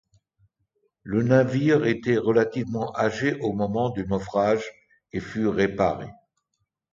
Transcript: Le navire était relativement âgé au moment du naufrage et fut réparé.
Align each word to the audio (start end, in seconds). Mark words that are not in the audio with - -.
Le 1.03 1.21
navire 1.21 1.85
était 1.85 2.17
relativement 2.17 2.91
âgé 2.97 3.37
au 3.41 3.53
moment 3.53 3.91
du 3.91 4.03
naufrage 4.07 4.63
et 5.13 5.19
fut 5.19 5.45
réparé. 5.47 6.07